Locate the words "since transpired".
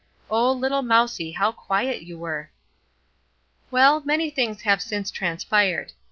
4.81-5.93